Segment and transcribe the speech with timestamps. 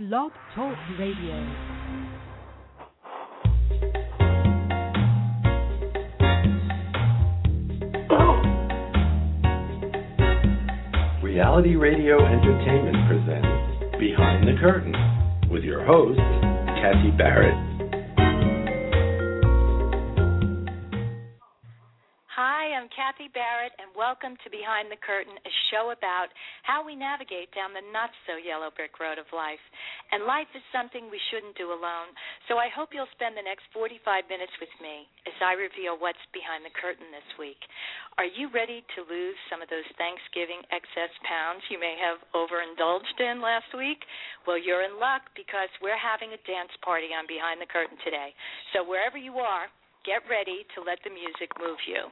[0.00, 1.36] Blog Talk Radio.
[11.22, 14.94] Reality Radio Entertainment presents Behind the Curtain
[15.50, 16.18] with your host,
[16.80, 17.69] Kathy Barrett.
[23.60, 26.32] Barrett, and welcome to Behind the Curtain, a show about
[26.64, 29.60] how we navigate down the not so yellow brick road of life.
[30.16, 32.08] And life is something we shouldn't do alone,
[32.48, 34.00] so I hope you'll spend the next 45
[34.32, 37.60] minutes with me as I reveal what's behind the curtain this week.
[38.16, 43.20] Are you ready to lose some of those Thanksgiving excess pounds you may have overindulged
[43.20, 44.00] in last week?
[44.48, 48.32] Well, you're in luck because we're having a dance party on Behind the Curtain today.
[48.72, 49.68] So wherever you are,
[50.08, 52.08] get ready to let the music move you.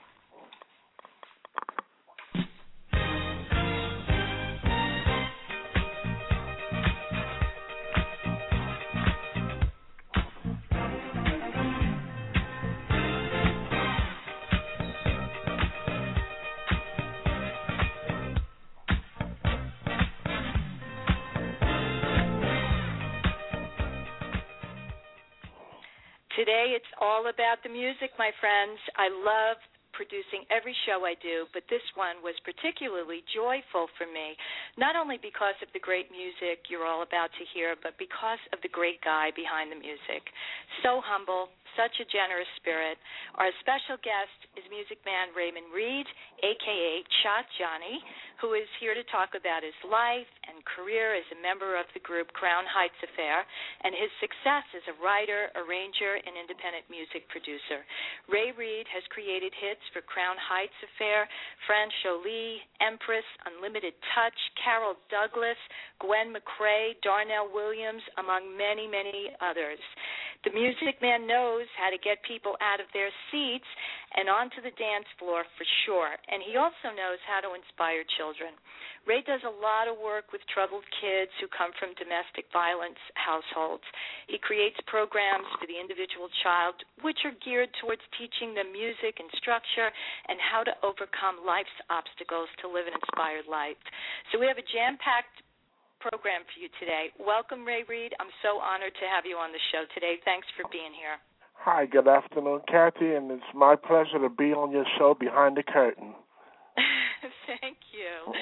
[26.49, 28.81] Today it's all about the music, my friends.
[28.97, 29.61] I love
[29.93, 34.33] producing every show I do, but this one was particularly joyful for me,
[34.81, 38.65] not only because of the great music you're all about to hear, but because of
[38.65, 40.25] the great guy behind the music.
[40.81, 42.99] So humble, such a generous spirit.
[43.39, 46.11] Our special guest is music man Raymond Reid,
[46.43, 46.91] aka
[47.23, 48.03] Cha Johnny,
[48.43, 52.03] who is here to talk about his life and career as a member of the
[52.03, 53.47] group Crown Heights Affair
[53.87, 57.87] and his success as a writer, arranger, and independent music producer.
[58.27, 61.31] Ray Reid has created hits for Crown Heights Affair,
[61.71, 65.59] France Joli, Empress, Unlimited Touch, Carol Douglas,
[66.03, 69.79] Gwen McCrae, Darnell Williams, among many, many others.
[70.47, 73.69] The music man knows how to get people out of their seats
[74.17, 78.57] and onto the dance floor for sure, and he also knows how to inspire children.
[79.05, 83.85] Ray does a lot of work with troubled kids who come from domestic violence households.
[84.29, 89.29] He creates programs for the individual child which are geared towards teaching them music and
[89.41, 89.89] structure
[90.29, 93.81] and how to overcome life's obstacles to live an inspired life.
[94.29, 95.41] So we have a jam-packed
[96.05, 97.11] program for you today.
[97.19, 98.15] Welcome, Ray Reid.
[98.21, 100.21] I'm so honored to have you on the show today.
[100.23, 101.19] Thanks for being here.
[101.61, 105.63] Hi, good afternoon, Kathy, and it's my pleasure to be on your show Behind the
[105.63, 106.15] Curtain.
[107.47, 108.33] Thank you.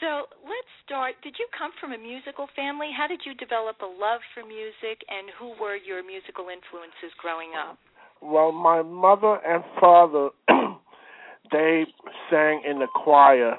[0.00, 1.14] So let's start.
[1.22, 2.90] Did you come from a musical family?
[2.94, 7.52] How did you develop a love for music, and who were your musical influences growing
[7.56, 7.78] up?
[8.20, 10.30] Well, my mother and father,
[11.52, 11.84] they
[12.30, 13.54] sang in the choir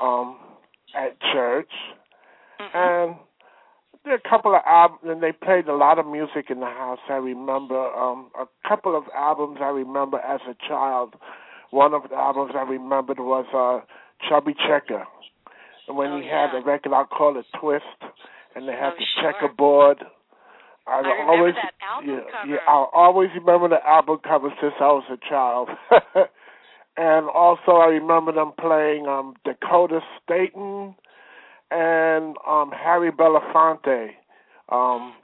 [0.00, 0.38] um,
[0.94, 1.70] at church
[2.62, 2.76] Mm-hmm.
[2.78, 3.16] and
[4.04, 6.66] there are a couple of albums, and they played a lot of music in the
[6.66, 6.98] house.
[7.08, 11.14] I remember um, a couple of albums I remember as a child.
[11.70, 13.84] One of the albums I remembered was uh,
[14.28, 15.04] Chubby Checker,
[15.88, 16.60] and when Oh, he had yeah.
[16.60, 17.84] a record out called a Twist,
[18.54, 19.32] and they had Oh, the sure.
[19.32, 19.98] checkerboard.
[20.86, 21.54] I, I always,
[22.04, 22.46] yeah, cover.
[22.52, 25.68] yeah, I always remember the album cover since I was a child.
[26.96, 30.94] and also, I remember them playing um, Dakota Staton
[31.72, 34.10] and um, Harry Belafonte.
[34.68, 35.14] Um,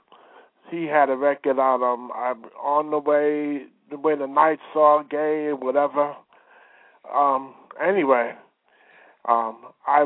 [0.69, 1.81] he had a record out.
[1.81, 3.65] Um, I'm on the way
[3.95, 6.15] when the nights are gay, whatever.
[7.13, 8.33] Um, anyway,
[9.27, 10.05] um, I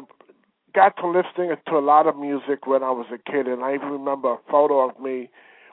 [0.73, 3.75] got to listening to a lot of music when I was a kid, and I
[3.75, 5.29] even remember a photo of me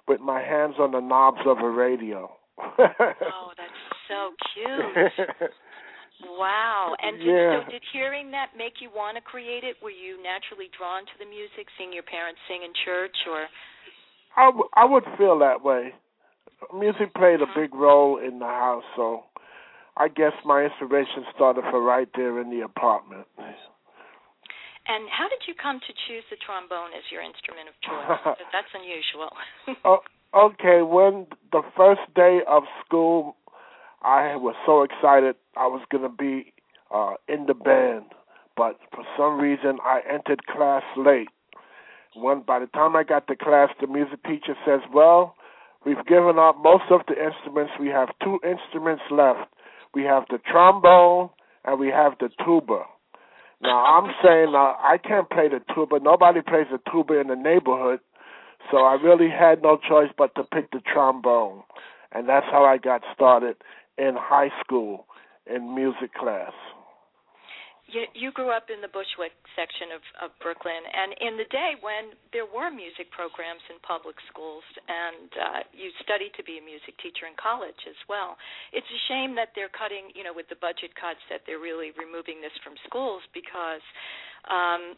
[0.08, 2.30] with my hands on the knobs of a radio.
[2.78, 3.72] Oh, that's
[4.08, 5.50] so cute.
[6.24, 6.94] Wow.
[7.00, 7.64] And did, Yeah.
[7.64, 9.76] so did hearing that make you want to create it?
[9.82, 13.48] Were you naturally drawn to the music, seeing your parents sing in church, or
[14.36, 15.94] I, w- I would feel that way.
[16.74, 17.60] Music played a mm-hmm.
[17.60, 19.24] big role in the house, so
[19.96, 23.26] I guess my inspiration started for right there in the apartment.
[23.36, 28.36] and how did you come to choose the trombone as your instrument of choice?
[28.52, 29.30] that's unusual.
[29.84, 30.00] Oh,
[30.34, 33.36] okay, when the first day of school,
[34.02, 36.52] I was so excited I was going to be
[36.94, 38.06] uh, in the band,
[38.56, 41.28] but for some reason I entered class late.
[42.16, 45.36] When by the time I got to class, the music teacher says, "Well,
[45.84, 47.72] we've given up most of the instruments.
[47.78, 49.48] We have two instruments left.
[49.94, 51.30] We have the trombone
[51.64, 52.84] and we have the tuba."
[53.62, 56.00] Now I'm saying uh, I can't play the tuba.
[56.00, 58.00] Nobody plays the tuba in the neighborhood.
[58.70, 61.62] So I really had no choice but to pick the trombone.
[62.12, 63.56] And that's how I got started
[64.00, 65.04] in high school
[65.44, 66.56] in music class.
[67.90, 71.74] you, you grew up in the Bushwick section of, of Brooklyn, and in the day
[71.82, 76.64] when there were music programs in public schools, and uh, you studied to be a
[76.64, 78.38] music teacher in college as well.
[78.70, 81.90] It's a shame that they're cutting, you know, with the budget cuts, that they're really
[81.98, 83.82] removing this from schools because
[84.48, 84.96] um,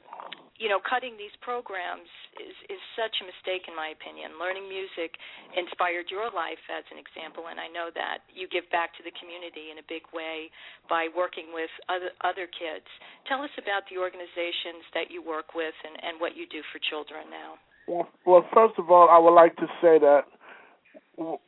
[0.63, 2.07] you know, cutting these programs
[2.39, 4.39] is is such a mistake in my opinion.
[4.39, 5.19] Learning music
[5.59, 9.11] inspired your life as an example, and I know that you give back to the
[9.19, 10.55] community in a big way
[10.87, 12.87] by working with other other kids.
[13.27, 16.79] Tell us about the organizations that you work with and, and what you do for
[16.79, 17.59] children now.
[17.91, 20.31] Well, well, first of all, I would like to say that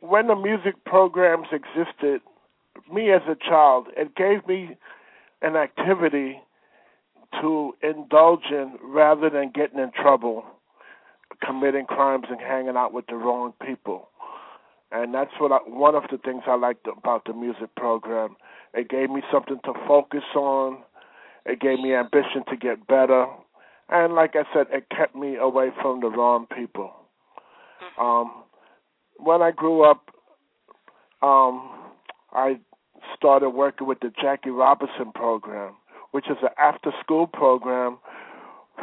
[0.03, 2.19] when the music programs existed,
[2.91, 4.75] me as a child, it gave me
[5.41, 6.43] an activity
[7.41, 10.45] to indulge in rather than getting in trouble,
[11.45, 14.09] committing crimes and hanging out with the wrong people.
[14.91, 18.35] And that's what I, one of the things I liked about the music program.
[18.73, 20.77] It gave me something to focus on.
[21.45, 23.25] It gave me ambition to get better.
[23.89, 26.91] And like I said, it kept me away from the wrong people.
[27.99, 28.43] Um,
[29.17, 30.09] when I grew up,
[31.21, 31.69] um,
[32.31, 32.59] I
[33.15, 35.75] started working with the Jackie Robinson program
[36.15, 37.97] which is an after school program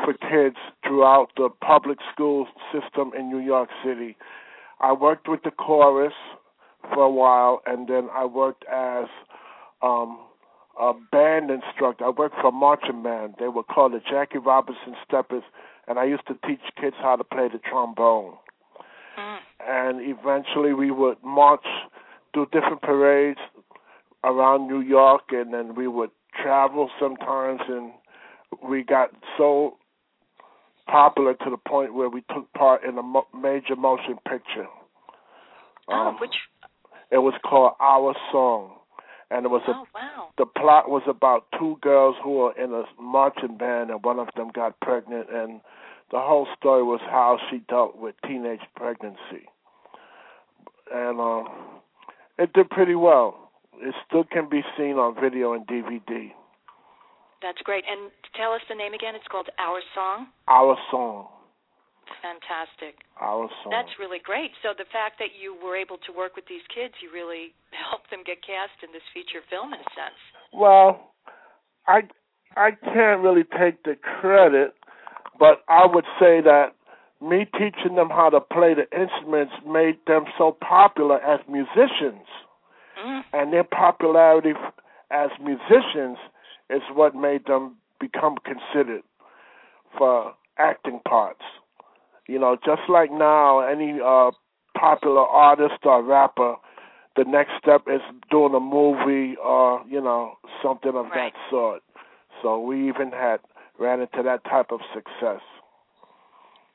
[0.05, 0.57] for kids
[0.87, 4.19] throughout the public school system in New York City.
[4.81, 6.13] I worked with the chorus
[6.93, 9.07] for a while, and then I worked as
[9.81, 10.19] um,
[10.79, 12.05] a band instructor.
[12.05, 13.37] I worked for a marching band.
[13.39, 15.45] They were called the Jackie Robinson Steppers,
[15.89, 18.35] and I used to teach kids how to play the trombone.
[19.19, 19.39] Mm.
[19.67, 21.65] And eventually, we would march,
[22.35, 23.41] do different parades
[24.23, 27.93] around New York, and then we would travel sometimes, and
[28.69, 29.77] we got so
[30.87, 34.67] popular to the point where we took part in a mo- major motion picture.
[35.89, 36.35] Oh, um, which?
[37.11, 38.73] It was called Our Song,
[39.31, 39.85] and it was oh, a.
[39.95, 40.29] Wow.
[40.39, 44.29] The plot was about two girls who were in a marching band, and one of
[44.37, 45.61] them got pregnant, and
[46.11, 49.49] the whole story was how she dealt with teenage pregnancy,
[50.93, 51.49] and um,
[52.39, 53.42] it did pretty well
[53.81, 56.33] it still can be seen on video and DVD.
[57.41, 57.85] That's great.
[57.89, 59.15] And tell us the name again.
[59.15, 60.31] It's called Our Song.
[60.47, 61.27] Our Song.
[62.23, 63.03] Fantastic.
[63.19, 63.75] Our Song.
[63.75, 64.55] That's really great.
[64.63, 67.51] So the fact that you were able to work with these kids, you really
[67.91, 70.21] helped them get cast in this feature film, in a sense.
[70.55, 71.13] Well,
[71.87, 72.07] I
[72.55, 74.77] I can't really take the credit,
[75.39, 76.77] but I would say that
[77.21, 82.27] me teaching them how to play the instruments made them so popular as musicians
[82.99, 83.23] mm.
[83.33, 84.53] and their popularity
[85.11, 86.19] as musicians
[86.71, 89.03] is what made them become considered
[89.97, 91.43] for acting parts.
[92.29, 94.31] You know, just like now, any uh,
[94.79, 96.55] popular artist or rapper,
[97.17, 98.01] the next step is
[98.31, 101.33] doing a movie or you know something of right.
[101.33, 101.83] that sort.
[102.43, 103.39] So we even had
[103.79, 105.41] ran into that type of success.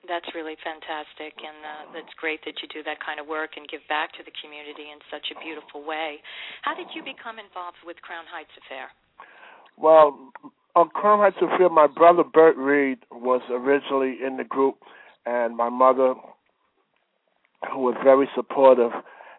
[0.07, 3.67] That's really fantastic, and uh, that's great that you do that kind of work and
[3.67, 6.23] give back to the community in such a beautiful way.
[6.63, 8.87] How did you become involved with Crown Heights Affair?
[9.75, 10.31] Well,
[10.75, 14.79] on Crown Heights Affair, my brother Bert Reid was originally in the group,
[15.25, 16.15] and my mother,
[17.73, 18.91] who was very supportive,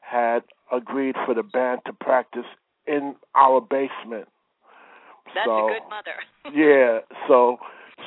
[0.02, 0.40] had
[0.72, 2.46] agreed for the band to practice
[2.86, 4.28] in our basement.
[5.34, 6.16] That's so, a good mother.
[6.56, 7.58] yeah, so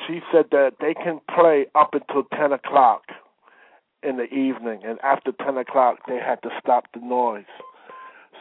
[0.06, 3.02] she said that they can play up until 10 o'clock
[4.02, 7.44] in the evening, and after 10 o'clock, they had to stop the noise.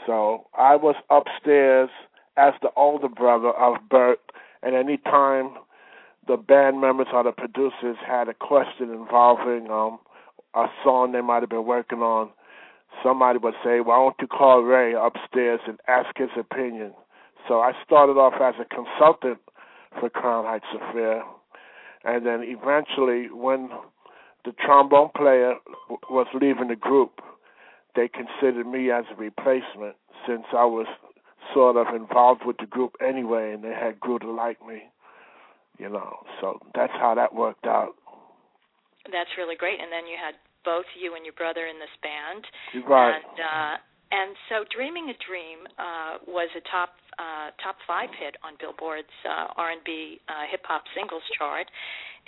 [0.05, 1.89] So I was upstairs
[2.38, 4.20] as the older brother of Bert,
[4.63, 5.51] and any time
[6.27, 10.00] the band members or the producers had a question involving um,
[10.55, 12.29] a song they might have been working on,
[13.03, 16.93] somebody would say, "Why don't you call Ray upstairs and ask his opinion?"
[17.48, 19.39] So I started off as a consultant
[20.00, 21.24] for Crown Heights Affair,
[22.03, 23.70] and then eventually, when
[24.46, 25.55] the trombone player
[25.89, 27.22] w- was leaving the group,
[27.96, 29.96] they considered me as a replacement
[30.27, 30.88] since I was
[31.53, 34.84] sort of involved with the group anyway, and they had grew to like me.
[35.77, 37.96] You know, so that's how that worked out.
[39.12, 39.79] That's really great.
[39.81, 42.46] And then you had both you and your brother in this band.
[42.86, 43.17] Right.
[43.17, 43.74] And uh,
[44.12, 49.12] and so, "Dreaming a Dream" uh, was a top uh, top five hit on Billboard's
[49.24, 51.68] uh, R&B uh, hip hop singles chart.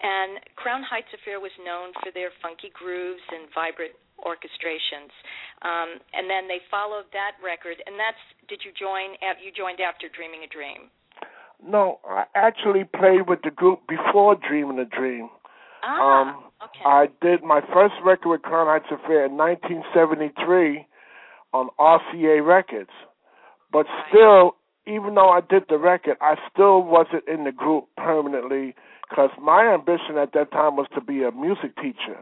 [0.02, 5.14] And Crown Heights Affair was known for their funky grooves and vibrant orchestrations.
[5.62, 9.20] Um, and then they followed that record, and that's did you join?
[9.44, 10.90] You joined after Dreaming a Dream.
[11.64, 15.30] No, I actually played with the group before Dreaming a Dream.
[15.84, 16.84] Ah, um, okay.
[16.84, 20.88] I did my first record with Crown Heights Affair in 1973
[21.54, 22.92] on RCA Records,
[23.72, 24.56] but still
[24.86, 28.76] even though I did the record, I still wasn't in the group permanently
[29.10, 32.20] because my ambition at that time was to be a music teacher,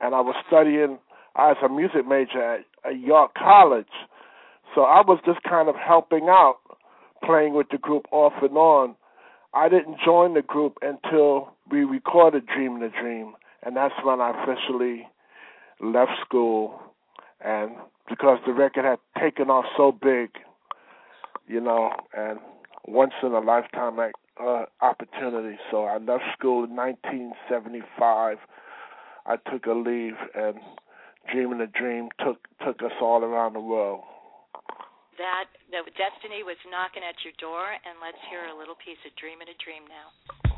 [0.00, 0.98] and I was studying
[1.36, 3.92] as a music major at, at York College.
[4.74, 6.58] So I was just kind of helping out,
[7.24, 8.94] playing with the group off and on.
[9.52, 14.30] I didn't join the group until we recorded Dreaming the Dream, and that's when I
[14.42, 15.08] officially
[15.80, 16.80] left school.
[17.44, 17.72] And
[18.10, 20.30] because the record had taken off so big,
[21.46, 22.38] you know, and
[22.86, 25.56] once in a lifetime uh, opportunity.
[25.70, 28.38] So I left school in 1975.
[29.26, 30.56] I took a leave, and
[31.32, 34.02] Dreaming a Dream took took us all around the world.
[35.18, 39.12] That the destiny was knocking at your door, and let's hear a little piece of
[39.16, 40.49] Dreaming a Dream now.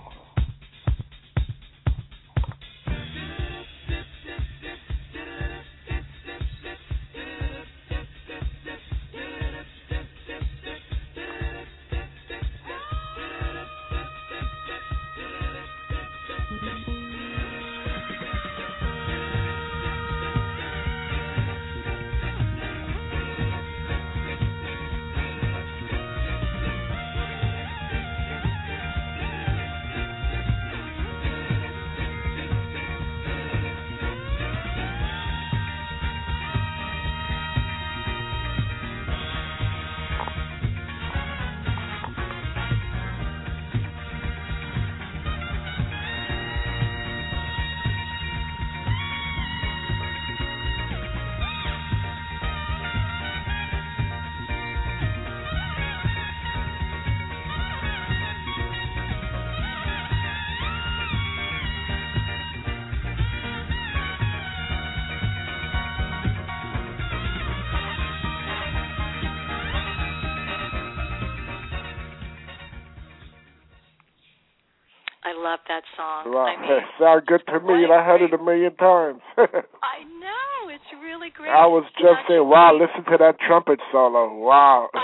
[76.25, 76.33] Song.
[76.33, 76.59] Right.
[76.59, 79.21] I mean, sound good to me, and I heard it a million times.
[79.37, 81.51] I know it's really great.
[81.51, 84.35] I was just saying, wow, listen to that trumpet solo.
[84.35, 84.91] Wow.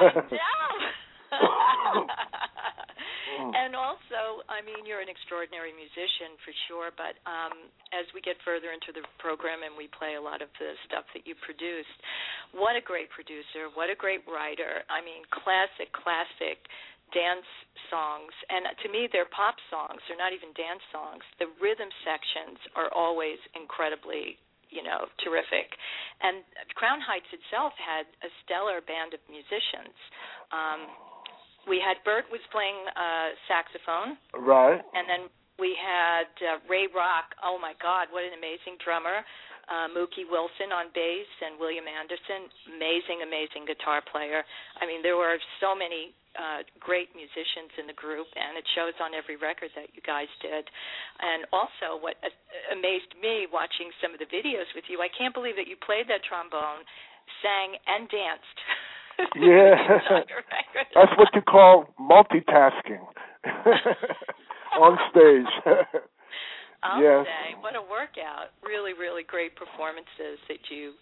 [3.39, 6.91] And also, I mean, you're an extraordinary musician for sure.
[6.91, 10.51] But um, as we get further into the program and we play a lot of
[10.59, 11.99] the stuff that you produced,
[12.57, 13.71] what a great producer!
[13.77, 14.83] What a great writer!
[14.91, 16.65] I mean, classic, classic
[17.15, 17.47] dance
[17.91, 20.01] songs and to me they're pop songs.
[20.07, 21.25] They're not even dance songs.
[21.39, 24.37] The rhythm sections are always incredibly
[24.69, 25.73] you know terrific.
[26.21, 26.45] And
[26.77, 29.97] crown heights itself had a stellar band of musicians.
[30.53, 30.91] Um
[31.67, 34.21] we had bert was playing uh saxophone.
[34.37, 34.81] Right.
[34.95, 35.23] And then
[35.59, 39.25] we had uh, ray rock oh my god what an amazing drummer.
[39.69, 44.41] Uh, Mookie Wilson on bass and William Anderson, amazing, amazing guitar player.
[44.81, 48.95] I mean, there were so many uh, great musicians in the group, and it shows
[49.03, 50.71] on every record that you guys did.
[51.19, 52.15] And also, what
[52.71, 56.07] amazed me watching some of the videos with you, I can't believe that you played
[56.09, 56.87] that trombone,
[57.43, 58.59] sang, and danced.
[59.35, 59.75] yeah,
[60.95, 63.03] that's what you call multitasking
[64.79, 65.53] on stage.
[66.83, 67.27] I'll yes.
[67.27, 68.55] say, what a workout!
[68.63, 70.95] Really, really great performances that you,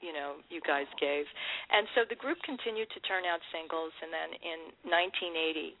[0.00, 1.24] you know, you guys gave.
[1.70, 5.76] And so the group continued to turn out singles, and then in 1980,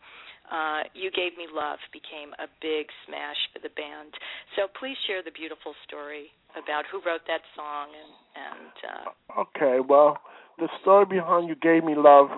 [0.52, 4.14] uh, "You Gave Me Love" became a big smash for the band.
[4.56, 8.74] So please share the beautiful story about who wrote that song and and.
[8.84, 10.18] Uh, okay, well,
[10.58, 12.30] the story behind "You Gave Me Love."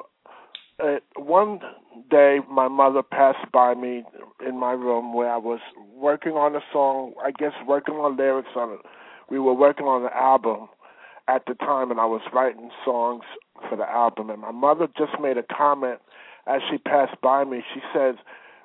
[0.81, 1.61] Uh, one
[2.11, 4.05] day, my mother passed by me
[4.45, 5.61] in my room where I was
[5.95, 7.15] working on a song.
[7.23, 8.81] I guess working on lyrics on it.
[9.31, 10.69] We were working on the album
[11.29, 13.23] at the time, and I was writing songs
[13.69, 14.31] for the album.
[14.31, 16.00] And my mother just made a comment
[16.47, 17.62] as she passed by me.
[17.73, 18.17] She says,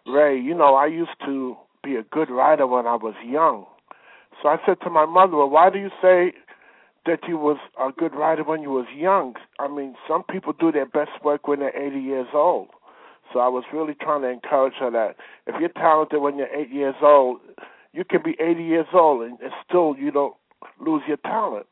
[0.05, 3.65] "Ray, you know, I used to be a good writer when I was young."
[4.41, 6.33] So I said to my mother, "Well, why do you say
[7.07, 9.33] that you was a good writer when you was young.
[9.59, 12.67] I mean, some people do their best work when they're 80 years old.
[13.33, 15.15] So I was really trying to encourage her that
[15.47, 17.39] if you're talented when you're eight years old,
[17.93, 20.35] you can be 80 years old and, and still you don't
[20.79, 21.65] lose your talent.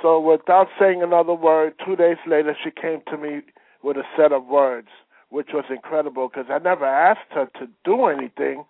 [0.00, 3.42] So without saying another word, two days later she came to me
[3.82, 4.88] with a set of words,
[5.30, 8.64] which was incredible because I never asked her to do anything,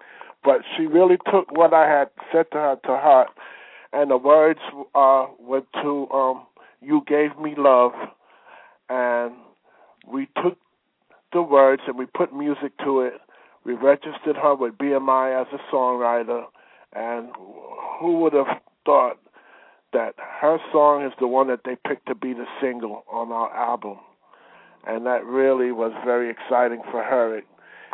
[0.45, 3.29] but she really took what I had said to her to heart
[3.93, 4.61] and the words
[4.95, 6.47] uh, went to um,
[6.81, 7.93] "You Gave Me Love,"
[8.89, 9.33] and
[10.07, 10.59] we took
[11.33, 13.15] the words and we put music to it.
[13.65, 16.45] We registered her with BMI as a songwriter,
[16.95, 17.29] and
[18.01, 19.19] who would have thought
[19.93, 23.55] that her song is the one that they picked to be the single on our
[23.55, 23.99] album?
[24.87, 27.39] and that really was very exciting for her.
[27.39, 27.45] It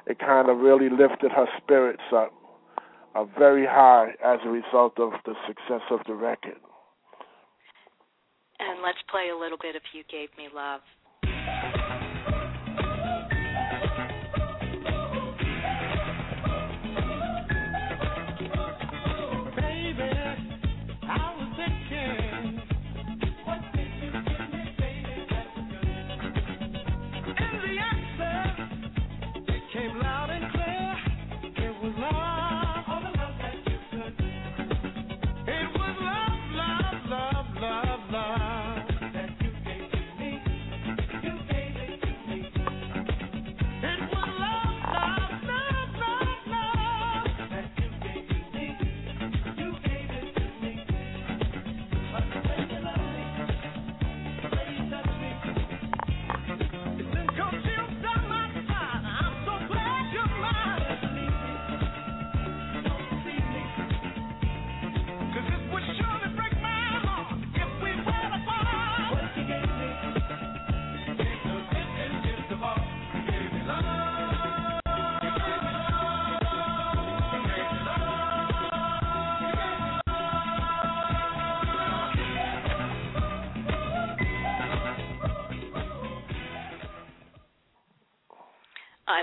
[0.07, 2.33] it kind of really lifted her spirits up
[3.15, 6.57] uh, very high as a result of the success of the record.
[8.59, 10.81] And let's play a little bit of You Gave Me Love.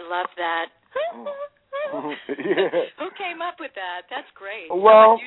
[0.10, 0.68] Love that.
[2.30, 2.70] yeah.
[3.00, 4.08] Who came up with that?
[4.10, 4.70] That's great.
[4.70, 5.20] Well,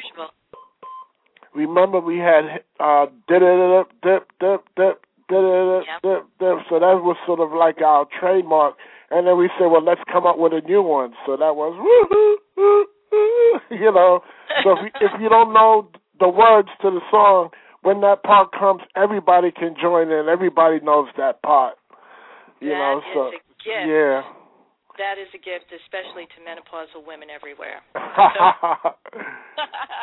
[1.54, 4.96] remember we had uh dip dip dip dip dip
[5.28, 8.76] dip dip dip so that was sort of like our trademark
[9.10, 11.74] and then we said well let's come up with a new one so that was
[13.70, 14.20] you know
[14.62, 15.88] so if you, if you don't know
[16.20, 17.48] the words to the song
[17.82, 21.74] when that part comes everybody can join in everybody knows that part
[22.60, 23.30] you that know so
[23.66, 24.22] yeah
[24.98, 27.80] that is a gift, especially to menopausal women everywhere.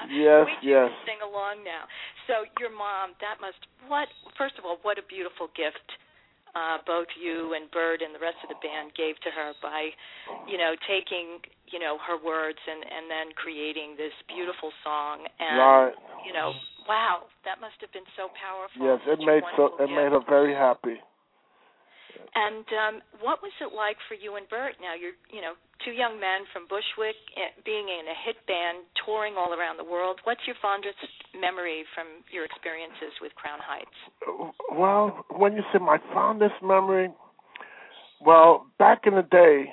[0.09, 0.89] yes, we yes.
[1.05, 1.85] sing along now.
[2.27, 4.07] So your mom, that must what?
[4.39, 5.85] First of all, what a beautiful gift.
[6.55, 9.91] Uh, both you and Bert and the rest of the band gave to her by,
[10.47, 15.59] you know, taking you know her words and and then creating this beautiful song and
[15.59, 15.95] right.
[16.23, 16.55] you know,
[16.87, 18.79] wow, that must have been so powerful.
[18.79, 20.95] Yes, it made so it made her very happy.
[22.35, 24.75] And um, what was it like for you and Bert?
[24.83, 25.55] Now you're, you know,
[25.87, 29.87] two young men from Bushwick, eh, being in a hit band, touring all around the
[29.87, 30.19] world.
[30.27, 30.99] What's your fondest
[31.31, 33.95] memory from your experiences with Crown Heights?
[34.67, 37.07] Well, when you say my fondest memory,
[38.19, 39.71] well, back in the day,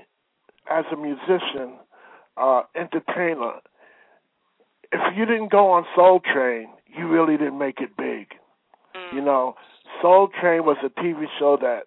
[0.71, 1.83] as a musician,
[2.37, 3.59] uh, entertainer,
[4.93, 8.39] if you didn't go on Soul Train, you really didn't make it big.
[8.95, 9.15] Mm.
[9.15, 9.55] You know,
[10.01, 11.85] Soul Train was a TV show that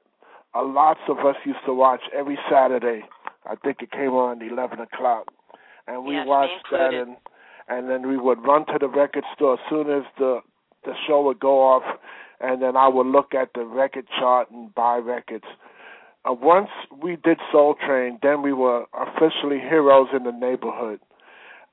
[0.55, 3.03] uh, lots of us used to watch every Saturday.
[3.45, 5.27] I think it came on at eleven o'clock,
[5.87, 7.17] and we yes, watched that, and
[7.67, 10.39] and then we would run to the record store as soon as the
[10.85, 11.83] the show would go off,
[12.39, 15.45] and then I would look at the record chart and buy records.
[16.27, 16.69] Uh, once
[17.03, 20.99] we did Soul Train, then we were officially heroes in the neighborhood.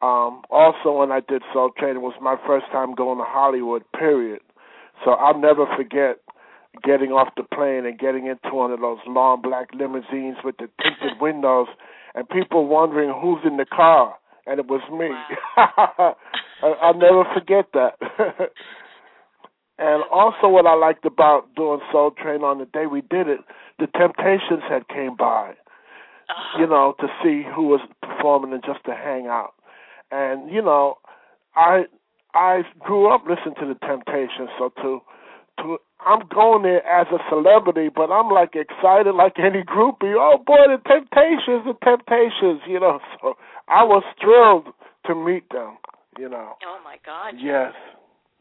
[0.02, 3.82] Um, also, when I did Soul Train, it was my first time going to Hollywood.
[3.92, 4.40] Period.
[5.04, 6.18] So I'll never forget
[6.80, 10.68] getting off the plane and getting into one of those long black limousines with the
[10.80, 11.68] tinted windows
[12.14, 14.14] and people wondering who's in the car
[14.46, 15.10] and it was me
[15.56, 16.16] wow.
[16.82, 17.98] i'll never forget that
[19.78, 23.40] and also what i liked about doing soul train on the day we did it
[23.78, 26.58] the temptations had came by uh-huh.
[26.58, 29.52] you know to see who was performing and just to hang out
[30.10, 30.94] and you know
[31.54, 31.82] i
[32.34, 35.00] i grew up listening to the temptations so to
[35.58, 40.14] I'm going there as a celebrity, but I'm like excited like any groupie.
[40.18, 42.98] Oh boy, the Temptations, the Temptations, you know.
[43.22, 43.34] So
[43.68, 44.74] I was thrilled
[45.06, 45.78] to meet them,
[46.18, 46.54] you know.
[46.66, 47.34] Oh my God.
[47.38, 47.72] Yes.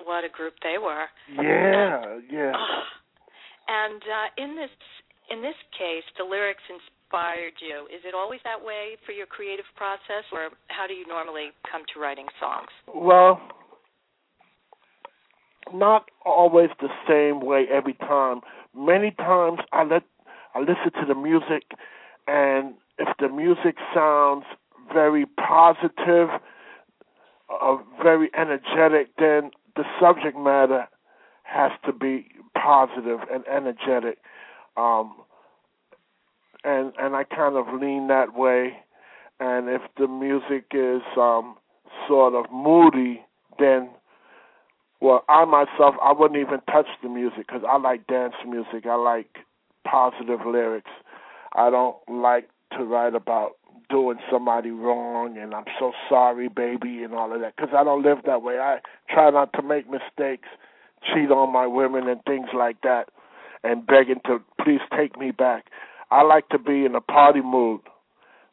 [0.04, 1.06] What a group they were.
[1.30, 2.54] Yeah, yeah.
[3.68, 4.74] And uh, in this
[5.30, 7.86] in this case, the lyrics inspired you.
[7.94, 11.84] Is it always that way for your creative process, or how do you normally come
[11.94, 12.68] to writing songs?
[12.90, 13.40] Well,
[15.74, 18.42] not always the same way every time.
[18.76, 20.04] Many times I let
[20.54, 21.64] I listen to the music
[22.28, 24.46] and if the music sounds
[24.94, 26.30] very positive,
[27.50, 30.88] uh, very energetic, then the subject matter
[31.44, 34.20] has to be positive and energetic.
[34.78, 35.16] Um,
[36.64, 38.78] and and I kind of lean that way.
[39.40, 41.56] And if the music is um,
[42.08, 43.22] sort of moody,
[43.58, 43.90] then
[45.02, 48.86] well, I myself, I wouldn't even touch the music because I like dance music.
[48.86, 49.38] I like
[49.84, 50.92] positive lyrics.
[51.54, 53.54] I don't like to write about
[53.90, 58.04] doing somebody wrong and I'm so sorry, baby, and all of that because I don't
[58.04, 58.60] live that way.
[58.60, 58.78] I
[59.10, 60.48] try not to make mistakes,
[61.04, 63.10] cheat on my women and things like that,
[63.64, 65.66] and begging to please take me back.
[66.10, 67.82] I like to be in a party mood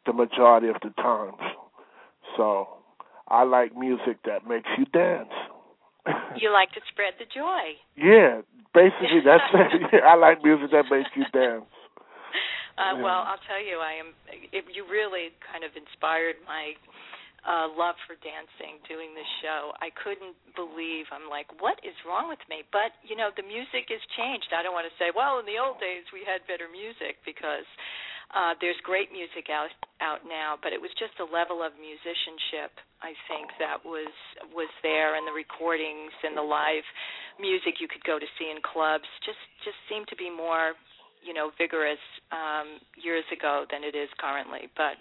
[0.05, 1.41] the majority of the times.
[2.35, 2.67] So
[3.27, 5.29] I like music that makes you dance.
[6.39, 7.75] You like to spread the joy.
[7.97, 8.41] Yeah,
[8.73, 10.03] basically that's it.
[10.07, 11.67] I like music that makes you dance.
[12.79, 14.15] Uh, well, I'll tell you, I am.
[14.55, 16.79] It, you really kind of inspired my
[17.43, 19.75] uh, love for dancing doing this show.
[19.83, 21.11] I couldn't believe.
[21.11, 22.63] I'm like, what is wrong with me?
[22.71, 24.55] But you know, the music has changed.
[24.55, 27.67] I don't want to say, well, in the old days we had better music because
[28.35, 30.55] uh, there's great music out out now.
[30.61, 32.71] But it was just a level of musicianship.
[33.01, 34.11] I think that was
[34.53, 36.85] was there, and the recordings and the live
[37.39, 40.75] music you could go to see in clubs just just seemed to be more
[41.23, 44.69] you know vigorous um, years ago than it is currently.
[44.75, 44.99] But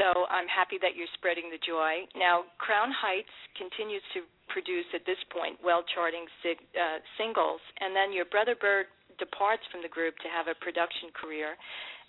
[0.00, 2.08] so I'm happy that you're spreading the joy.
[2.16, 8.12] Now, Crown Heights continues to produce at this point well-charting sig- uh, singles, and then
[8.12, 11.56] your brother Bert departs from the group to have a production career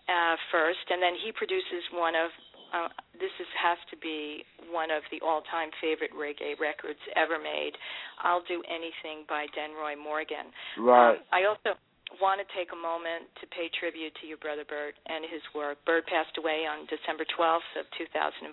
[0.07, 2.29] uh, first, and then he produces one of
[2.73, 7.71] uh, this is, has to be one of the all-time favorite reggae records ever made.
[8.19, 10.51] I'll do anything by Denroy Morgan.
[10.75, 11.15] Right.
[11.15, 11.79] Um, I also
[12.21, 15.79] want to take a moment to pay tribute to your brother Bert and his work.
[15.85, 18.51] Bert passed away on December 12th of 2004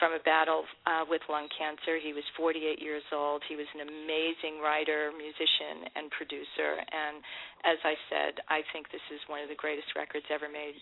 [0.00, 2.00] from a battle uh, with lung cancer.
[2.00, 3.44] He was 48 years old.
[3.48, 6.80] He was an amazing writer, musician, and producer.
[6.80, 7.20] And
[7.68, 10.76] as I said, I think this is one of the greatest records ever made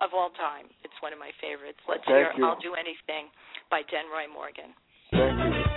[0.00, 0.68] of all time.
[0.84, 1.80] It's one of my favorites.
[1.88, 2.44] Let's Thank hear you.
[2.44, 3.32] I'll Do Anything
[3.72, 4.76] by Denroy Morgan.
[5.12, 5.69] Thank you.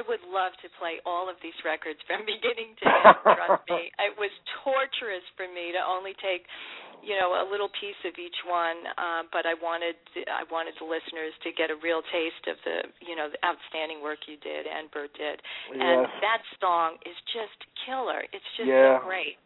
[0.00, 3.20] I would love to play all of these records from beginning to end.
[3.36, 4.32] trust me, it was
[4.64, 6.48] torturous for me to only take,
[7.04, 8.80] you know, a little piece of each one.
[8.96, 10.00] Uh, but I wanted,
[10.32, 14.00] I wanted the listeners to get a real taste of the, you know, the outstanding
[14.00, 15.44] work you did and Bert did.
[15.76, 16.24] And Yes.
[16.24, 18.24] that song is just killer.
[18.32, 19.04] It's just Yeah.
[19.04, 19.36] so great.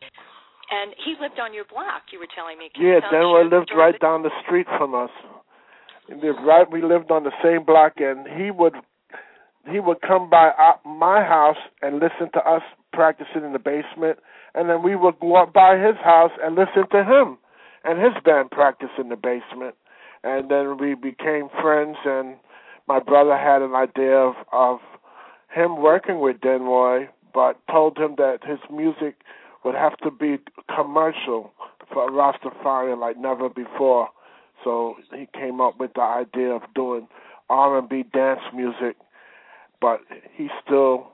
[0.70, 2.08] And he lived on your block.
[2.14, 2.70] You were telling me.
[2.70, 5.10] Can Yeah, Denroy lived right down the street from us.
[6.08, 6.70] Right.
[6.70, 8.74] We lived on the same block, and he would
[9.70, 10.50] he would come by
[10.84, 14.18] my house and listen to us practicing in the basement,
[14.54, 17.38] and then we would go up by his house and listen to him
[17.84, 19.74] and his band practice in the basement.
[20.22, 22.36] And then we became friends, and
[22.88, 24.78] my brother had an idea of of
[25.54, 29.16] him working with Denroy, but told him that his music
[29.64, 30.38] would have to be
[30.74, 31.52] commercial
[31.92, 34.08] for a Rastafarian like never before.
[34.62, 37.06] So he came up with the idea of doing
[37.50, 38.96] R and B dance music,
[39.80, 40.00] but
[40.34, 41.08] he still,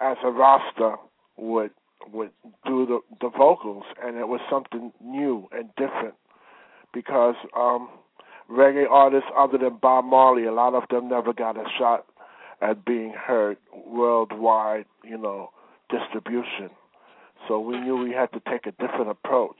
[0.00, 0.96] as a Rasta,
[1.36, 1.70] would
[2.12, 2.30] would
[2.66, 6.14] do the the vocals, and it was something new and different
[6.92, 7.88] because um
[8.50, 12.06] reggae artists other than Bob Marley, a lot of them never got a shot
[12.62, 15.50] at being heard worldwide, you know,
[15.90, 16.70] distribution.
[17.46, 19.56] So we knew we had to take a different approach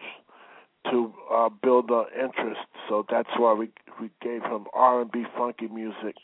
[0.91, 2.61] to uh, build our interest.
[2.89, 6.17] So that's why we we gave him R and B funky music,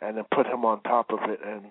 [0.00, 1.66] and then put him on top of it, and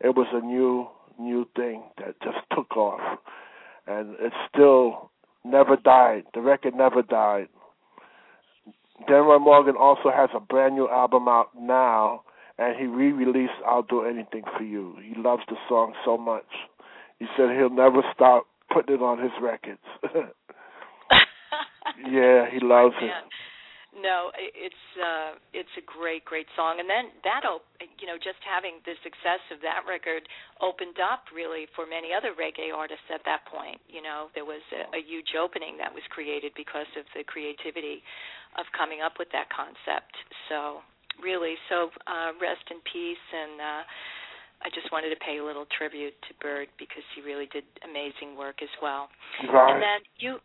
[0.00, 0.88] it was a new
[1.18, 3.18] new thing that just took off,
[3.86, 5.10] and it still
[5.44, 6.24] never died.
[6.34, 7.48] The record never died.
[9.08, 12.22] Denroy Morgan also has a brand new album out now,
[12.58, 16.46] and he re-released "I'll Do Anything for You." He loves the song so much.
[17.18, 19.80] He said he'll never stop putting it on his records.
[22.10, 23.10] yeah, he loves it.
[23.96, 28.84] No, it's uh it's a great great song and then that'll you know just having
[28.84, 30.28] the success of that record
[30.60, 34.60] opened up really for many other reggae artists at that point, you know, there was
[34.76, 38.04] a, a huge opening that was created because of the creativity
[38.60, 40.12] of coming up with that concept.
[40.52, 40.84] So,
[41.24, 43.82] really so uh rest in peace and uh
[44.60, 48.34] I just wanted to pay a little tribute to Bert because he really did amazing
[48.36, 49.06] work as well.
[49.46, 49.70] Right.
[49.70, 50.42] And then you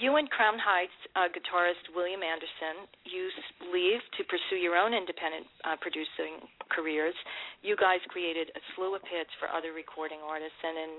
[0.00, 3.28] you and Crown Heights uh, guitarist William Anderson, you
[3.72, 7.16] leave to pursue your own independent uh, producing careers.
[7.62, 10.90] You guys created a slew of hits for other recording artists, and in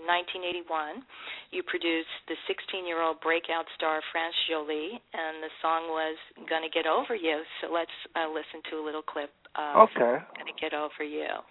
[0.65, 1.05] 1981,
[1.53, 6.17] you produced the 16-year-old breakout star France Joli, and the song was
[6.49, 10.23] "Gonna Get Over You." So let's uh, listen to a little clip of okay.
[10.37, 11.43] "Gonna Get Over You."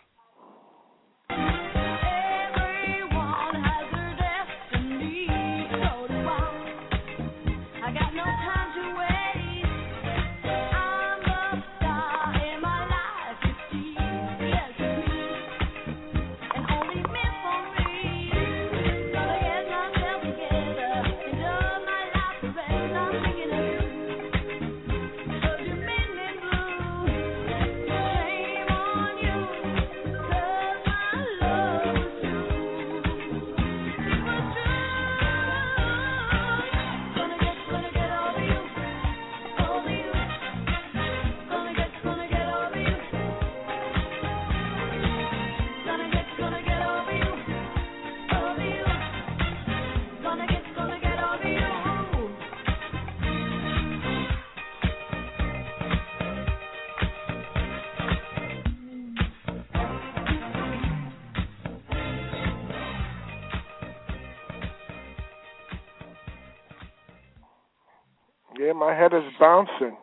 [68.96, 69.96] Head is bouncing.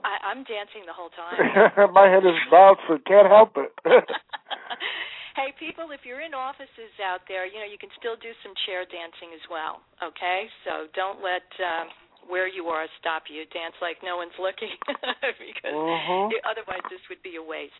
[0.00, 1.92] I, I'm dancing the whole time.
[1.92, 3.04] my head is bouncing.
[3.04, 3.72] Can't help it.
[5.36, 8.54] hey, people, if you're in offices out there, you know you can still do some
[8.64, 9.84] chair dancing as well.
[10.00, 11.92] Okay, so don't let um,
[12.28, 13.44] where you are stop you.
[13.52, 16.32] Dance like no one's looking, because Mhm.
[16.48, 17.76] otherwise this would be a waste.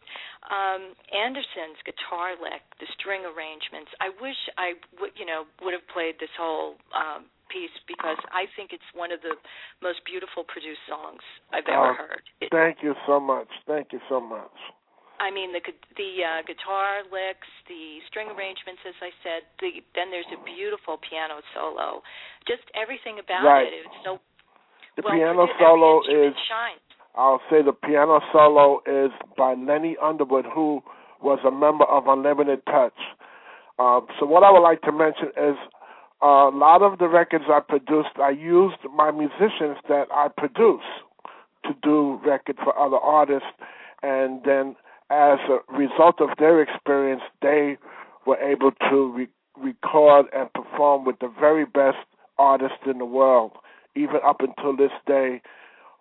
[0.50, 3.90] Um, Anderson's guitar lick, the string arrangements.
[4.00, 8.46] I wish I would, you know, would have played this whole um, piece because I
[8.54, 9.34] think it's one of the
[9.82, 11.20] most beautiful produced songs
[11.52, 12.22] I've ever Oh, heard.
[12.40, 13.50] It, Thank you so much.
[13.66, 14.54] Thank you so much.
[15.20, 15.60] I mean the
[16.00, 19.44] the uh, guitar licks, the string arrangements, as I said.
[19.60, 22.00] The, then there's a beautiful piano solo.
[22.48, 23.68] Just everything about Right.
[23.68, 23.84] it.
[23.84, 24.16] It's so
[24.96, 26.80] The well piano solo is shines.
[27.14, 30.80] I'll say the piano solo is by Lenny Underwood, who
[31.20, 32.96] was a member of Unlimited Touch.
[33.78, 35.79] Uh, so what I would like to mention is uh,
[36.22, 40.84] a lot of the records I produced, I used my musicians that I produce
[41.64, 43.48] to do record for other artists,
[44.02, 44.76] and then
[45.10, 47.76] as a result of their experience, they
[48.26, 51.98] were able to re- record and perform with the very best
[52.38, 53.52] artists in the world,
[53.96, 55.42] even up until this day.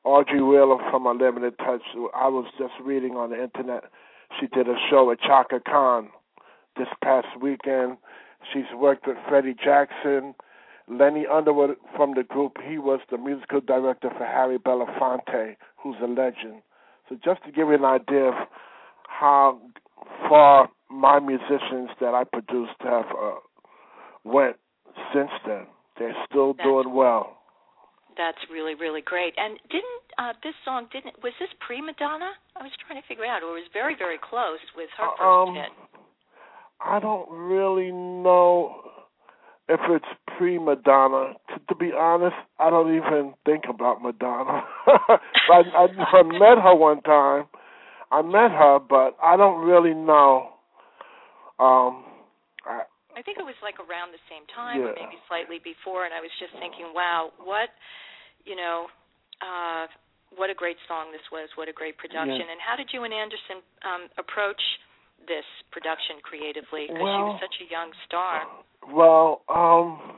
[0.06, 1.82] Audrey Wheeler from Unlimited Touch.
[2.16, 3.84] I was just reading on the internet.
[4.40, 6.10] She did a show at Chaka Khan
[6.78, 7.98] this past weekend.
[8.54, 10.34] She's worked with Freddie Jackson,
[10.88, 12.58] Lenny Underwood from the group.
[12.68, 16.62] He was the musical director for Harry Belafonte, who's a legend.
[17.08, 18.34] So just to give you an idea of
[19.08, 19.60] how
[20.28, 23.36] far my musicians that I produced have uh,
[24.24, 24.56] went
[25.14, 25.66] since then,
[25.98, 27.36] they're still That's- doing well.
[28.18, 29.32] That's really really great.
[29.38, 32.36] And didn't uh, this song didn't was this pre Madonna?
[32.60, 33.44] I was trying to figure out.
[33.44, 35.72] Or it was very very close with her first Um, hit.
[36.82, 38.76] I don't really know
[39.68, 40.06] if it's
[40.38, 41.34] pre Madonna.
[41.50, 44.64] To, to be honest, I don't even think about Madonna.
[44.88, 47.46] I, I, I met her one time.
[48.12, 50.50] I met her, but I don't really know.
[51.60, 52.06] Um,
[52.66, 56.06] I, I think it was like around the same time, or maybe slightly before.
[56.06, 57.70] And I was just thinking, wow, what
[58.46, 58.88] you know,
[59.44, 59.86] uh,
[60.34, 61.50] what a great song this was.
[61.54, 62.48] What a great production.
[62.48, 62.54] Yeah.
[62.56, 64.62] And how did you and Anderson um, approach
[65.30, 66.90] this production creatively?
[66.90, 68.44] Because she was such a young star.
[68.92, 70.18] well, um,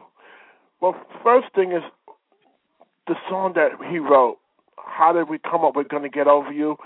[0.79, 1.83] well, first thing is
[3.07, 4.37] the song that he wrote.
[4.77, 6.77] How did we come up with "Gonna Get Over You"?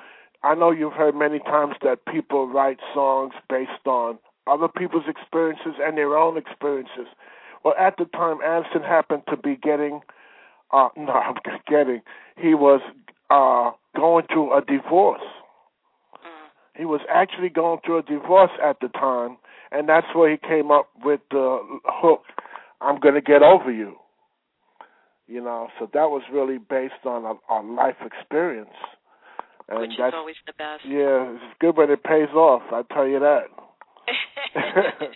[0.43, 5.73] I know you've heard many times that people write songs based on other people's experiences
[5.81, 7.07] and their own experiences.
[7.63, 10.01] Well, at the time, Anderson happened to be getting,
[10.71, 11.35] uh, no, I'm
[11.67, 12.01] getting,
[12.38, 12.81] he was
[13.29, 15.23] uh, going through a divorce.
[16.77, 19.38] He was actually going through a divorce at the time,
[19.71, 22.23] and that's where he came up with the hook,
[22.81, 23.95] I'm going to get over you.
[25.27, 28.75] You know, so that was really based on a, a life experience.
[29.67, 30.85] And which is always the best.
[30.85, 33.49] yeah, it's good when it pays off, I tell you that.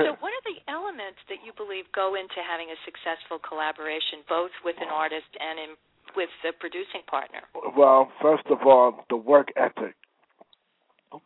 [0.00, 4.56] so, what are the elements that you believe go into having a successful collaboration, both
[4.64, 5.70] with an artist and in,
[6.16, 7.44] with the producing partner?
[7.76, 9.94] Well, first of all, the work ethic.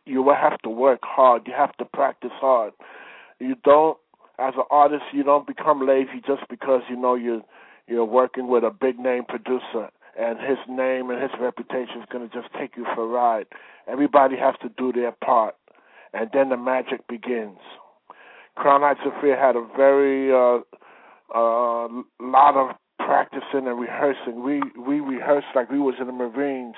[0.05, 1.43] You will have to work hard.
[1.47, 2.73] You have to practice hard.
[3.39, 3.97] You don't,
[4.39, 7.41] as an artist, you don't become lazy just because you know you're
[7.87, 12.27] you're working with a big name producer and his name and his reputation is going
[12.27, 13.45] to just take you for a ride.
[13.87, 15.55] Everybody has to do their part,
[16.13, 17.57] and then the magic begins.
[18.55, 20.59] Crown Heights of Affair had a very uh,
[21.33, 21.87] uh,
[22.21, 24.43] lot of practicing and rehearsing.
[24.43, 26.75] We we rehearsed like we was in the Marines,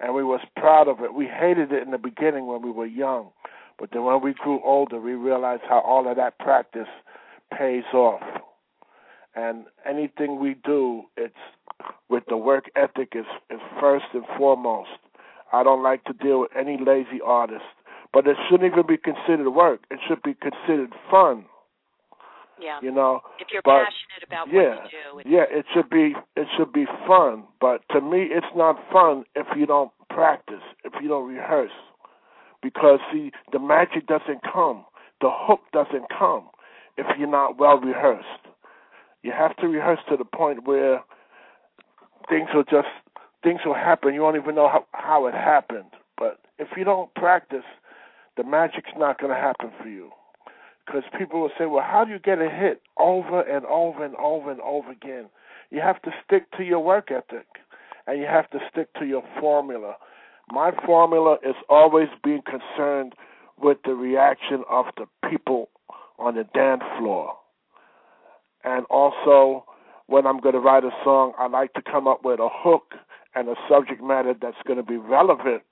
[0.00, 1.14] and we was proud of it.
[1.14, 3.30] We hated it in the beginning when we were young,
[3.78, 6.88] but then when we grew older, we realized how all of that practice
[7.56, 8.22] pays off.
[9.34, 11.34] And anything we do, it's
[12.08, 14.90] with the work ethic is is first and foremost.
[15.52, 17.64] I don't like to deal with any lazy artist,
[18.12, 19.80] but it shouldn't even be considered work.
[19.90, 21.44] It should be considered fun.
[22.60, 22.78] Yeah.
[22.82, 25.30] You know, if you're but, passionate about yeah, what you do.
[25.30, 27.44] Yeah, it should be it should be fun.
[27.60, 31.70] But to me it's not fun if you don't practice, if you don't rehearse.
[32.62, 34.84] Because see, the magic doesn't come,
[35.20, 36.48] the hook doesn't come
[36.96, 38.26] if you're not well rehearsed.
[39.22, 41.02] You have to rehearse to the point where
[42.28, 42.88] things will just
[43.42, 44.14] things will happen.
[44.14, 45.90] You won't even know how how it happened.
[46.16, 47.64] But if you don't practice,
[48.36, 50.10] the magic's not going to happen for you.
[50.88, 54.16] Because people will say, "Well, how do you get a hit over and over and
[54.16, 55.28] over and over again?"
[55.70, 57.46] You have to stick to your work ethic,
[58.06, 59.96] and you have to stick to your formula.
[60.50, 63.14] My formula is always being concerned
[63.60, 65.68] with the reaction of the people
[66.18, 67.36] on the dance floor.
[68.64, 69.66] And also,
[70.06, 72.94] when I'm going to write a song, I like to come up with a hook
[73.34, 75.64] and a subject matter that's going to be relevant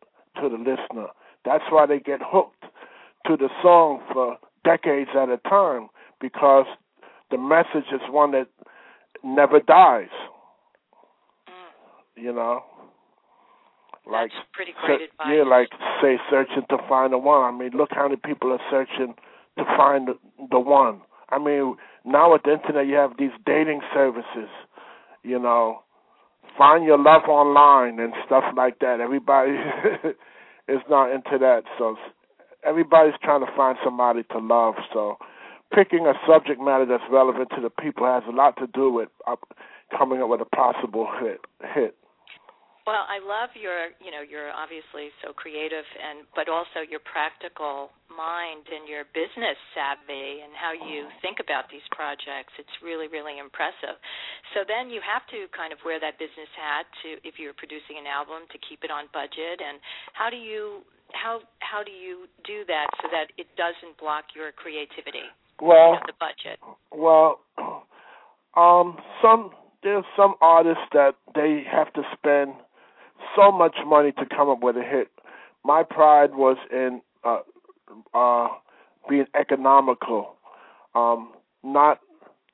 [0.43, 1.09] to the listener.
[1.47, 2.65] That's why they get hooked
[3.27, 5.89] to the song for decades at a time
[6.21, 6.67] because
[7.31, 8.49] the message is one that
[9.23, 10.09] never dies.
[11.49, 12.23] Mm.
[12.25, 12.63] You know,
[14.11, 15.27] like That's pretty great advice.
[15.31, 15.69] Yeah, like
[16.03, 17.43] say searching to find the one.
[17.43, 19.15] I mean, look how many people are searching
[19.59, 20.15] to find the,
[20.51, 21.01] the one.
[21.29, 24.51] I mean, now with the internet, you have these dating services.
[25.25, 25.83] You know,
[26.57, 29.01] find your love online and stuff like that.
[29.01, 29.53] Everybody
[30.69, 31.97] is not into that, so
[32.67, 34.75] everybody's trying to find somebody to love.
[34.93, 35.19] So,
[35.75, 39.09] picking a subject matter that's relevant to the people has a lot to do with
[39.27, 39.37] uh,
[39.97, 41.41] coming up with a possible hit.
[41.75, 41.97] Hit.
[42.87, 47.91] Well, I love your, you know, you're obviously so creative and but also your practical
[48.07, 52.55] mind and your business savvy and how you think about these projects.
[52.63, 53.99] It's really really impressive.
[54.55, 57.99] So then you have to kind of wear that business hat to if you're producing
[57.99, 59.83] an album to keep it on budget and
[60.15, 64.55] how do you how how do you do that so that it doesn't block your
[64.55, 65.27] creativity?
[65.59, 66.63] Well, the budget.
[66.95, 67.43] Well,
[68.55, 69.51] um some
[69.83, 72.55] there's some artists that they have to spend
[73.35, 75.09] so much money to come up with a hit.
[75.65, 77.41] My pride was in uh,
[78.15, 78.49] uh,
[79.09, 80.35] being economical,
[80.95, 81.33] um,
[81.65, 82.01] not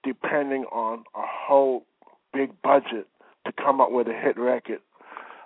[0.04, 1.84] depending on a whole
[2.32, 3.06] big budget
[3.46, 4.80] to come up with a hit record.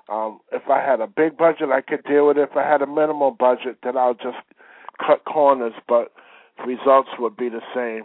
[0.09, 2.49] Um, if I had a big budget, I could deal with it.
[2.51, 4.39] If I had a minimal budget, then I'll just
[5.05, 6.13] cut corners, but
[6.65, 8.05] results would be the same.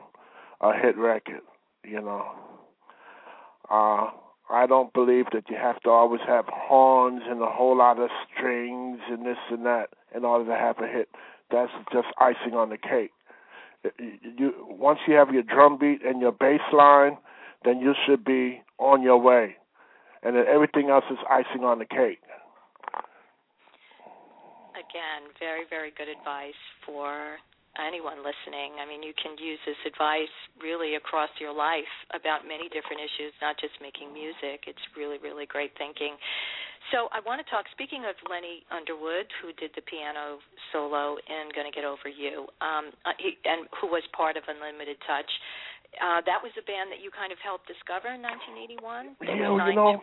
[0.62, 1.42] A hit record,
[1.84, 2.24] you know.
[3.70, 4.12] Uh,
[4.52, 8.10] I don't believe that you have to always have horns and a whole lot of
[8.36, 11.10] strings and this and that in order to have a hit.
[11.50, 13.12] That's just icing on the cake.
[14.38, 17.18] You once you have your drum beat and your bass line,
[17.66, 19.56] then you should be on your way,
[20.22, 22.20] and then everything else is icing on the cake.
[24.74, 26.54] Again, very very good advice
[26.86, 27.38] for
[27.80, 28.80] anyone listening.
[28.82, 33.32] I mean, you can use this advice really across your life about many different issues,
[33.40, 34.68] not just making music.
[34.68, 36.20] It's really, really great thinking.
[36.90, 37.70] So I want to talk.
[37.72, 42.92] Speaking of Lenny Underwood, who did the piano solo in "Gonna Get Over You," um,
[43.06, 45.30] uh, he, and who was part of Unlimited Touch,
[46.02, 49.16] uh, that was a band that you kind of helped discover in 1981.
[49.24, 50.02] Yeah, you know,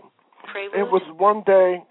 [0.48, 0.78] Prelude.
[0.78, 1.82] it was one day.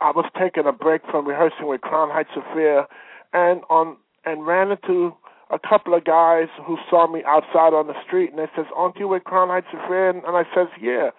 [0.00, 2.86] I was taking a break from rehearsing with Crown Heights Affair,
[3.32, 3.96] and on
[4.28, 5.14] and ran into
[5.50, 8.98] a couple of guys who saw me outside on the street, and they says, "Aren't
[8.98, 11.10] you with Crown Heights Affair?" And I says, "Yeah."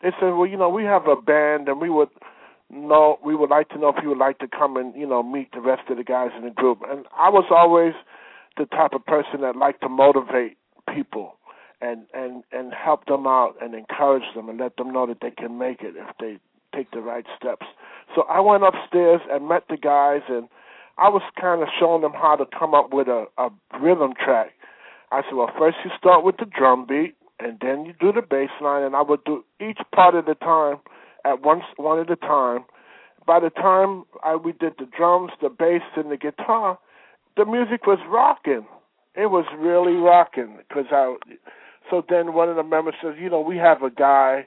[0.00, 2.10] They said, "Well, you know, we have a band, and we would
[2.70, 5.22] know we would like to know if you would like to come and you know
[5.22, 7.94] meet the rest of the guys in the group." And I was always
[8.56, 10.56] the type of person that liked to motivate
[10.92, 11.36] people
[11.80, 15.30] and and and help them out and encourage them and let them know that they
[15.30, 16.38] can make it if they
[16.74, 17.66] take the right steps.
[18.14, 20.48] So I went upstairs and met the guys and
[20.96, 23.48] I was kind of showing them how to come up with a, a
[23.80, 24.52] rhythm track.
[25.10, 28.22] I said, well, first you start with the drum beat, and then you do the
[28.22, 30.76] bass line, and I would do each part at a time,
[31.24, 32.64] at once, one at a time.
[33.26, 36.78] By the time I we did the drums, the bass, and the guitar,
[37.36, 38.66] the music was rocking.
[39.16, 41.16] It was really rocking because I.
[41.90, 44.44] So then one of the members says, you know, we have a guy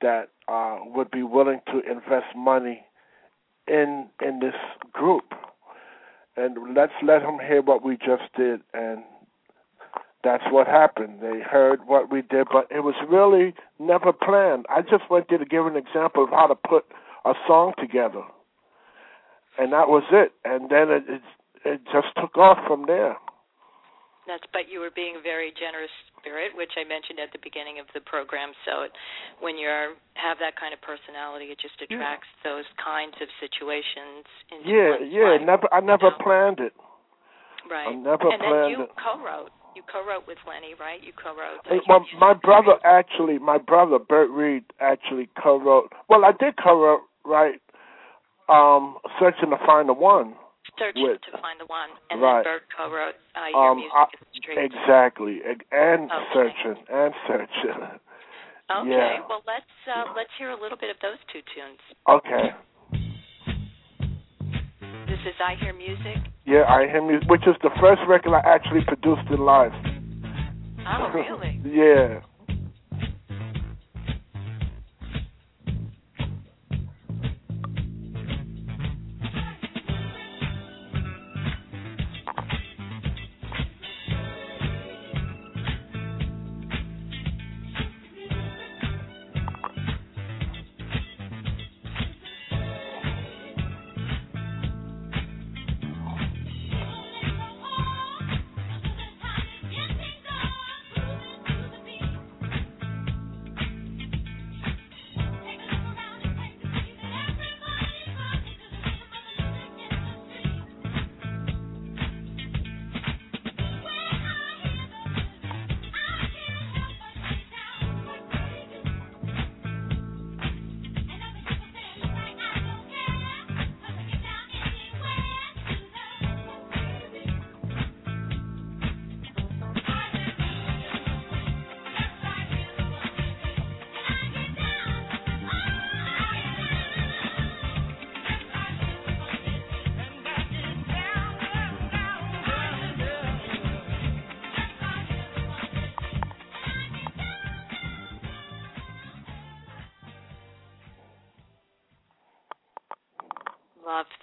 [0.00, 2.84] that uh, would be willing to invest money
[3.66, 4.54] in in this
[4.92, 5.24] group,
[6.36, 8.60] and let's let him hear what we just did.
[8.72, 9.02] And
[10.22, 11.20] that's what happened.
[11.20, 14.66] They heard what we did, but it was really never planned.
[14.68, 16.84] I just went there to give an example of how to put
[17.24, 18.22] a song together,
[19.58, 20.32] and that was it.
[20.44, 21.22] And then it it,
[21.64, 23.16] it just took off from there.
[24.30, 25.90] That's but you were being a very generous
[26.22, 28.54] spirit, which I mentioned at the beginning of the program.
[28.62, 28.94] So it,
[29.42, 29.66] when you
[30.14, 32.46] have that kind of personality, it just attracts yeah.
[32.46, 34.22] those kinds of situations.
[34.62, 35.34] Yeah, yeah.
[35.34, 36.22] Life, never, I never you know?
[36.22, 36.74] planned it.
[37.66, 37.90] Right.
[37.90, 38.94] I never and planned then you it.
[38.94, 39.50] co-wrote.
[39.74, 41.02] You co-wrote with Lenny, right?
[41.02, 41.66] You co-wrote.
[41.66, 45.90] Hey, my my brother actually, my brother Bert Reid actually co-wrote.
[46.08, 47.58] Well, I did co-wrote right.
[48.50, 50.34] Um, searching to find the one.
[50.80, 52.40] Searching with, to find the one, and right.
[52.40, 54.64] then Bert co-wrote uh, your um, music I, in the streets.
[54.64, 55.34] Exactly,
[55.68, 56.24] and okay.
[56.32, 58.00] searching and searching.
[58.70, 59.26] Okay, yeah.
[59.28, 61.82] well let's uh, let's hear a little bit of those two tunes.
[62.06, 62.54] Okay.
[65.10, 66.22] This is I Hear Music.
[66.46, 69.72] Yeah, I Hear Music, which is the first record I actually produced in live.
[70.86, 71.60] Oh, really?
[71.66, 72.20] yeah.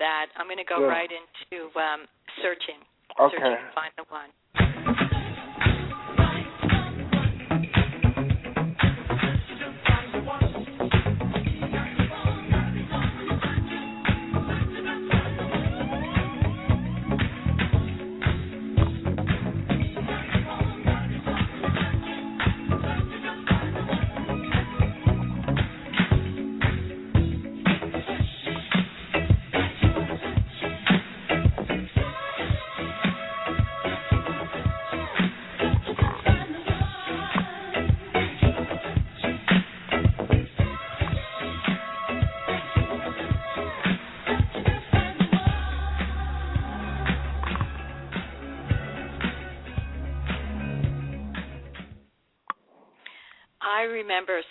[0.07, 0.31] That.
[0.39, 2.07] I'm going to go right into um,
[2.39, 2.79] searching.
[3.19, 3.35] Okay.
[3.35, 3.91] Searching find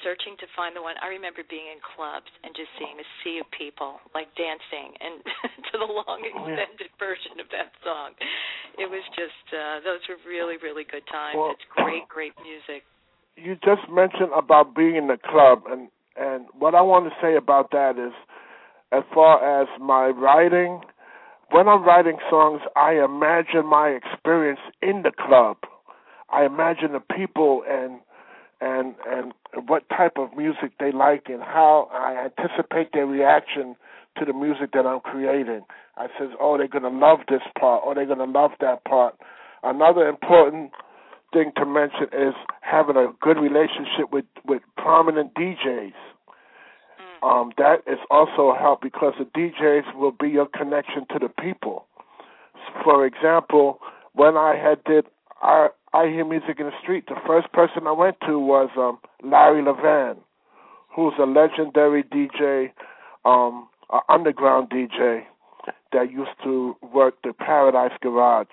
[0.02, 0.96] searching to find the one.
[1.02, 5.20] I remember being in clubs and just seeing a sea of people like dancing and
[5.70, 8.16] to the long extended version of that song.
[8.80, 11.36] It was just uh those were really really good times.
[11.36, 12.82] Well, it's great great music.
[13.36, 17.36] You just mentioned about being in the club, and and what I want to say
[17.36, 18.12] about that is,
[18.92, 20.80] as far as my writing,
[21.50, 25.58] when I'm writing songs, I imagine my experience in the club.
[26.30, 28.00] I imagine the people and
[28.60, 29.32] and and
[29.66, 33.76] what type of music they like and how I anticipate their reaction
[34.18, 35.62] to the music that I'm creating.
[35.96, 39.14] I says, oh, they're gonna love this part, or they're gonna love that part.
[39.62, 40.72] Another important
[41.32, 45.92] thing to mention is having a good relationship with with prominent DJs.
[47.22, 51.28] Um, that is also a help because the DJs will be your connection to the
[51.28, 51.86] people.
[52.84, 53.80] For example,
[54.12, 55.06] when I had did
[55.42, 57.06] I I hear music in the street.
[57.08, 60.18] The first person I went to was um, Larry Levan,
[60.94, 62.70] who's a legendary DJ,
[63.24, 65.22] um, an underground DJ
[65.94, 68.52] that used to work the Paradise Garage.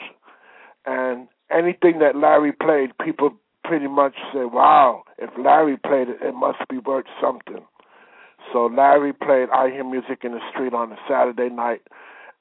[0.85, 3.31] And anything that Larry played, people
[3.65, 7.65] pretty much say, "Wow, if Larry played it, it must be worth something."
[8.53, 11.81] So Larry played I Hear Music in the Street on a Saturday night,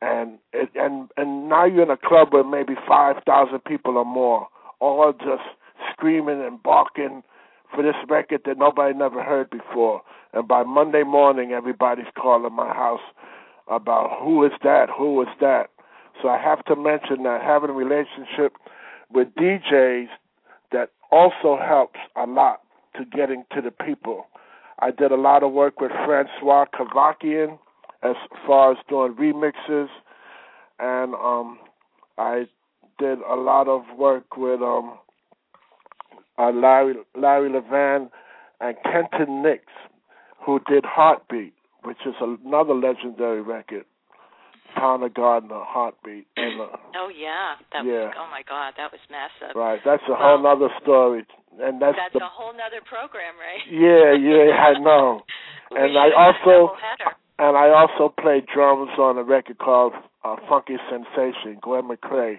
[0.00, 4.04] and it, and and now you're in a club with maybe five thousand people or
[4.04, 4.46] more
[4.82, 5.42] all just
[5.92, 7.22] screaming and barking
[7.74, 10.02] for this record that nobody never heard before.
[10.32, 13.00] And by Monday morning, everybody's calling my house
[13.68, 15.70] about who is that, who is that.
[16.20, 18.56] So I have to mention that having a relationship
[19.10, 20.08] with DJs
[20.72, 22.60] that also helps a lot
[22.96, 24.26] to getting to the people.
[24.78, 27.58] I did a lot of work with Francois Kevorkian
[28.02, 28.16] as
[28.46, 29.88] far as doing remixes,
[30.80, 31.58] and um,
[32.18, 32.46] I
[32.98, 34.98] did a lot of work with um,
[36.38, 38.10] uh, Larry Larry Levan
[38.60, 39.64] and Kenton Nix,
[40.44, 43.84] who did Heartbeat, which is another legendary record.
[44.74, 46.26] Tana Gardner, Heartbeat.
[46.36, 48.08] And, uh, oh yeah, that yeah.
[48.08, 49.54] was oh my God, that was massive.
[49.54, 51.26] Right, that's a well, whole other story,
[51.60, 53.60] and that's that's the, a whole other program, right?
[53.68, 55.20] Yeah, yeah, I know.
[55.70, 56.72] and I also
[57.38, 59.92] and I also played drums on a record called
[60.24, 62.38] uh, Funky Sensation, Gwen McCrae,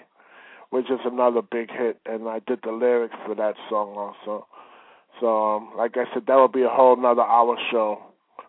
[0.74, 4.48] which is another big hit, and I did the lyrics for that song also.
[5.22, 8.02] So, um, like I said, that would be a whole another hour show.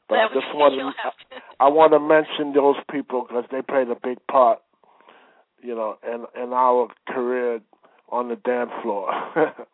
[0.08, 3.90] But that I just want to, I want to mention those people because they played
[3.90, 4.60] a big part,
[5.60, 7.60] you know, in in our career
[8.08, 9.12] on the dance floor.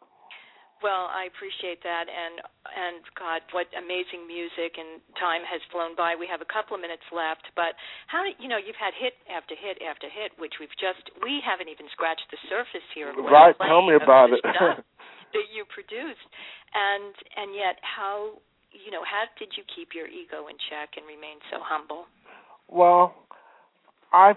[0.81, 4.81] Well, I appreciate that, and and God, what amazing music!
[4.81, 6.17] And time has flown by.
[6.17, 7.77] We have a couple of minutes left, but
[8.09, 11.69] how you know you've had hit after hit after hit, which we've just we haven't
[11.69, 13.13] even scratched the surface here.
[13.13, 14.41] Right, tell me about it.
[15.37, 16.25] that you produced,
[16.73, 18.41] and and yet how
[18.73, 22.09] you know how did you keep your ego in check and remain so humble?
[22.73, 23.13] Well,
[24.17, 24.33] I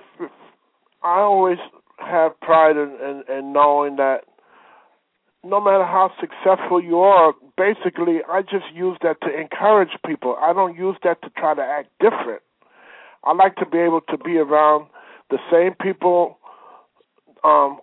[1.03, 1.57] I always
[1.99, 4.27] have pride in, in, in knowing that
[5.43, 10.37] no matter how successful you are, basically, I just use that to encourage people.
[10.41, 12.41] I don't use that to try to act different.
[13.23, 14.87] I like to be able to be around
[15.29, 16.37] the same people
[17.43, 17.79] um,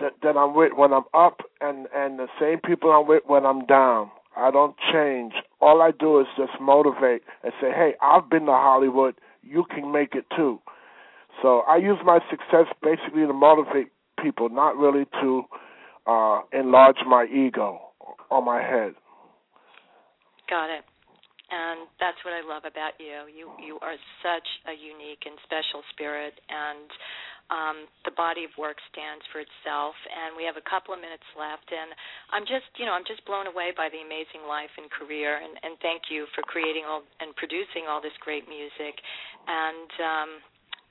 [0.00, 3.46] that, that I'm with when I'm up, and and the same people I'm with when
[3.46, 4.10] I'm down.
[4.36, 5.34] I don't change.
[5.60, 9.14] All I do is just motivate and say, "Hey, I've been to Hollywood.
[9.42, 10.60] You can make it too."
[11.42, 13.88] So I use my success basically to motivate
[14.20, 15.44] people, not really to
[16.06, 17.80] uh, enlarge my ego
[18.30, 18.94] on my head.
[20.48, 20.84] Got it.
[21.46, 23.30] And that's what I love about you.
[23.30, 26.90] You you are such a unique and special spirit, and
[27.54, 29.94] um, the body of work stands for itself.
[30.10, 31.94] And we have a couple of minutes left, and
[32.34, 35.38] I'm just you know I'm just blown away by the amazing life and career.
[35.38, 38.98] And, and thank you for creating all and producing all this great music.
[39.46, 40.30] And um,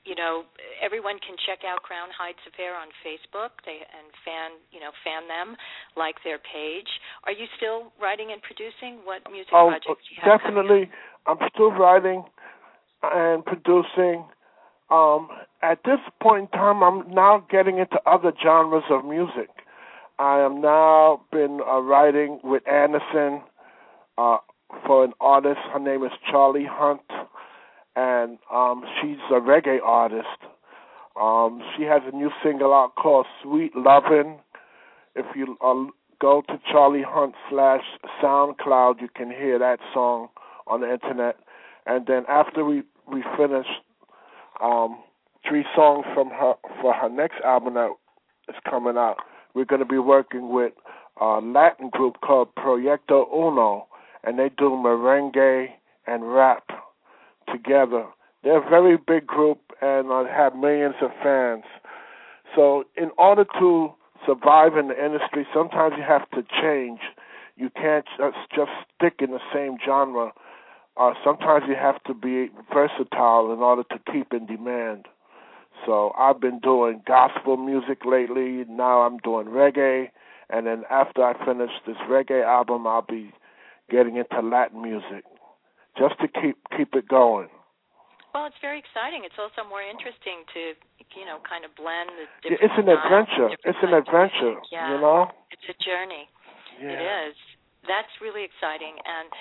[0.06, 0.46] you know,
[0.78, 3.58] everyone can check out Crown Heights Affair on Facebook.
[3.66, 5.58] They and fan, you know, fan them,
[5.98, 6.88] like their page.
[7.26, 9.02] Are you still writing and producing?
[9.02, 10.38] What music oh, projects do you have?
[10.38, 10.88] Definitely,
[11.26, 12.24] I'm still writing
[13.02, 14.24] and producing.
[14.88, 15.28] Um,
[15.62, 19.50] at this point in time, I'm now getting into other genres of music.
[20.18, 23.42] I am now been uh, writing with Anderson
[24.16, 24.38] uh,
[24.86, 25.58] for an artist.
[25.72, 27.02] Her name is Charlie Hunt
[28.26, 30.26] and um, she's a reggae artist.
[31.20, 34.38] Um, she has a new single out called "Sweet Lovin'."
[35.14, 37.84] If you uh, go to Charlie Hunt slash
[38.22, 40.28] SoundCloud, you can hear that song
[40.66, 41.36] on the internet.
[41.86, 43.66] And then after we we finish
[44.62, 44.98] um,
[45.48, 47.90] three songs from her for her next album that
[48.48, 49.16] is coming out,
[49.54, 50.72] we're going to be working with
[51.20, 53.86] a Latin group called Proyecto Uno,
[54.24, 55.68] and they do merengue
[56.06, 56.64] and rap
[57.50, 58.06] together.
[58.46, 61.64] They're a very big group and have millions of fans.
[62.54, 63.92] So, in order to
[64.24, 67.00] survive in the industry, sometimes you have to change.
[67.56, 70.30] You can't just, just stick in the same genre.
[70.96, 75.06] Uh, sometimes you have to be versatile in order to keep in demand.
[75.84, 78.64] So I've been doing gospel music lately.
[78.68, 80.10] Now I'm doing reggae,
[80.50, 83.32] and then after I finish this reggae album, I'll be
[83.90, 85.24] getting into Latin music
[85.98, 87.48] just to keep keep it going.
[88.36, 89.24] Well, it's very exciting.
[89.24, 90.76] It's also more interesting to,
[91.16, 92.68] you know, kind of blend the different.
[92.68, 93.48] It's an adventure.
[93.64, 94.60] It's an adventure.
[94.68, 94.92] Yeah.
[94.92, 95.32] You know.
[95.48, 96.28] It's a journey.
[96.76, 96.92] Yeah.
[96.92, 97.36] It is.
[97.88, 98.92] That's really exciting.
[98.92, 99.32] And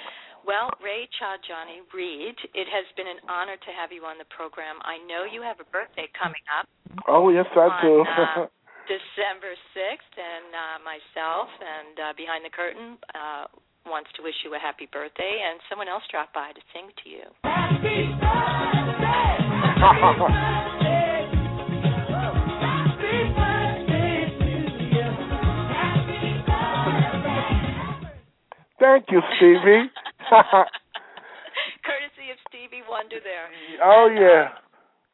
[0.47, 4.31] well, Ray Cha Johnny Reid, it has been an honor to have you on the
[4.31, 4.79] program.
[4.87, 6.63] I know you have a birthday coming up.
[7.11, 7.93] Oh yes, I on, do.
[8.07, 8.47] uh,
[8.95, 13.51] December sixth, and uh, myself and uh, Behind the Curtain uh,
[13.83, 17.05] wants to wish you a happy birthday, and someone else dropped by to sing to
[17.11, 17.27] you.
[19.86, 21.25] Happy birthday!
[28.79, 29.91] Thank you, Stevie.
[31.86, 33.49] Courtesy of Stevie Wonder there.
[33.83, 34.49] Oh, yeah.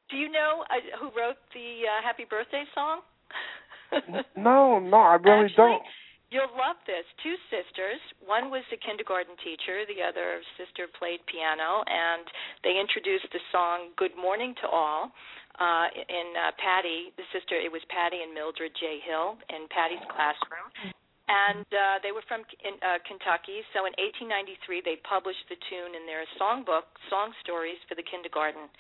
[0.09, 3.01] Do you know uh, who wrote the uh, Happy Birthday song?
[4.37, 5.81] no, no, I really Actually, don't
[6.31, 7.03] You'll love this.
[7.19, 7.99] Two sisters.
[8.23, 9.83] One was a kindergarten teacher.
[9.83, 12.23] The other sister played piano, and
[12.63, 15.11] they introduced the song "Good Morning to All."
[15.59, 19.03] Uh, in uh, Patty, the sister, it was Patty and Mildred J.
[19.03, 20.71] Hill in Patty's classroom,
[21.27, 23.59] and uh, they were from in, uh, Kentucky.
[23.75, 28.71] So in 1893, they published the tune in their songbook, "Song Stories for the Kindergarten,"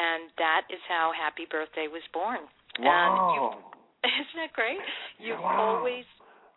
[0.00, 2.48] and that is how "Happy Birthday" was born.
[2.80, 2.88] Wow.
[2.88, 3.44] And you,
[4.24, 4.80] isn't that great?
[5.20, 5.84] You've wow.
[5.84, 6.08] always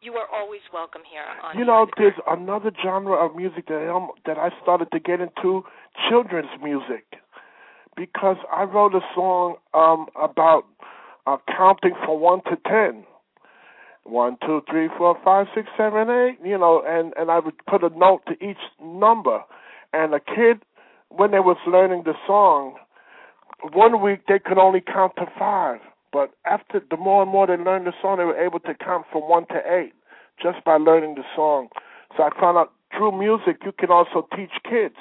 [0.02, 1.24] you are always welcome here.
[1.44, 5.20] On you know, there's another genre of music that I'm, that I started to get
[5.20, 5.64] into,
[6.10, 7.06] children's music,
[7.96, 10.66] because I wrote a song um about
[11.26, 13.06] uh, counting from one to ten.
[14.04, 16.38] One, two, three, four, five, six, seven, eight.
[16.44, 19.42] You know, and and I would put a note to each number,
[19.92, 20.64] and a kid
[21.10, 22.76] when they was learning the song,
[23.74, 25.80] one week they could only count to five
[26.12, 29.06] but after the more and more they learned the song, they were able to count
[29.12, 29.94] from one to eight
[30.42, 31.70] just by learning the song.
[32.16, 34.96] So I found out through music you can also teach kids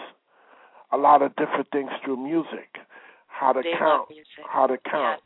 [0.92, 2.78] a lot of different things through music,
[3.26, 4.08] how to they count,
[4.48, 4.90] how to Yes.
[4.90, 5.22] count,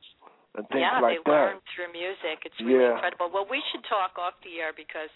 [0.57, 1.57] and things yeah, like they that.
[1.57, 2.45] learn through music.
[2.45, 2.95] It's really Yeah.
[2.95, 3.31] incredible.
[3.31, 5.11] Well, we should talk off the air because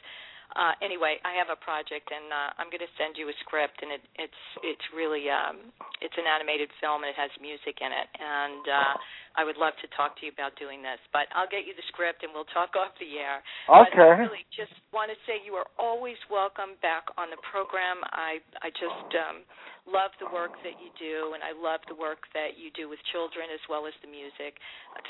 [0.57, 3.81] uh anyway, I have a project and uh I'm going to send you a script
[3.83, 7.91] and it it's it's really um it's an animated film and it has music in
[7.91, 8.95] it and uh
[9.37, 10.99] I would love to talk to you about doing this.
[11.13, 13.43] But I'll get you the script and we'll talk off the air.
[13.69, 14.03] But Okay.
[14.03, 18.03] I really just want to say you are always welcome back on the program.
[18.15, 19.43] I I just um
[19.85, 22.97] love the work that you do and I love the work that you do with
[23.13, 24.57] children as well as the music.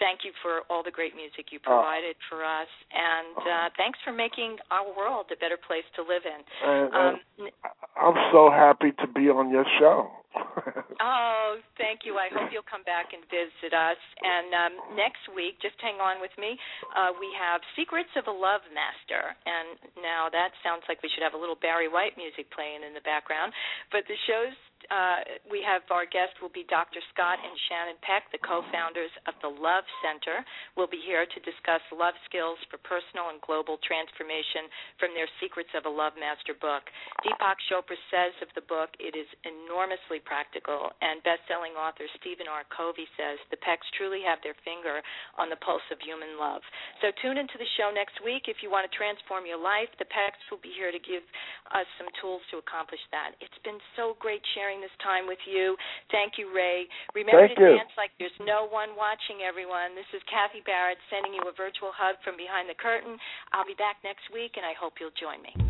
[0.03, 4.11] Thank you for all the great music you provided for us and uh thanks for
[4.13, 6.41] making our world a better place to live in.
[6.67, 7.17] And, and
[7.47, 7.51] Um
[7.95, 10.11] I'm so happy to be on your show.
[11.01, 12.17] Oh, thank you.
[12.17, 14.01] I hope you'll come back and visit us.
[14.23, 16.57] And um, next week, just hang on with me,
[16.95, 19.35] uh, we have Secrets of a Love Master.
[19.47, 22.95] And now that sounds like we should have a little Barry White music playing in
[22.95, 23.53] the background.
[23.91, 24.57] But the show's
[24.91, 27.01] uh, we have our guest will be Dr.
[27.13, 30.45] Scott and Shannon Peck, the co-founders of the Love Center.
[30.77, 34.69] Will be here to discuss love skills for personal and global transformation
[35.01, 36.85] from their Secrets of a Love Master book.
[37.25, 40.93] Deepak Chopra says of the book, it is enormously practical.
[41.01, 41.21] And
[41.65, 42.65] best-selling author Stephen R.
[42.69, 45.01] Covey says the Pecks truly have their finger
[45.41, 46.61] on the pulse of human love.
[47.01, 49.89] So tune into the show next week if you want to transform your life.
[49.97, 51.25] The Pecks will be here to give
[51.73, 53.33] us some tools to accomplish that.
[53.41, 55.77] It's been so great sharing this time with you.
[56.13, 56.85] Thank you, Ray.
[57.17, 57.81] Remember Thank to you.
[57.81, 59.97] dance like there's no one watching, everyone.
[59.97, 63.17] This is Kathy Barrett sending you a virtual hug from behind the curtain.
[63.57, 65.64] I'll be back next week, and I hope you'll join me.